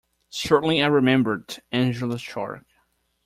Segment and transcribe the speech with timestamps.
[0.31, 2.65] Certainly I remembered Angela's shark.